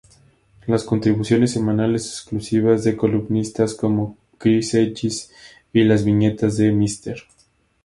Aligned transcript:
Las 0.65 0.83
contribuciones 0.83 1.51
semanales 1.51 2.07
exclusivas 2.07 2.83
de 2.83 2.97
columnistas 2.97 3.75
como 3.75 4.17
Chris 4.39 4.73
Hedges 4.73 5.31
y 5.73 5.83
las 5.83 6.03
viñetas 6.05 6.57
de 6.57 6.71
Mr. 6.71 7.17